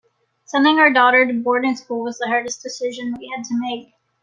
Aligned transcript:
Sending 0.45 0.79
our 0.79 0.91
daughter 0.91 1.27
to 1.27 1.33
boarding 1.43 1.75
school 1.75 2.01
was 2.01 2.17
the 2.17 2.25
hardest 2.25 2.63
decision 2.63 3.15
we 3.19 3.31
had 3.35 3.45
to 3.45 3.59
make. 3.59 3.93